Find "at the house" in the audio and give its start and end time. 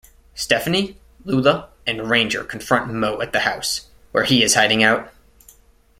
3.21-3.89